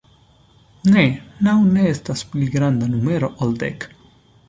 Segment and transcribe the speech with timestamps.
[0.95, 1.03] Ne,
[1.49, 3.91] naŭ ne estas pli granda numero ol dek.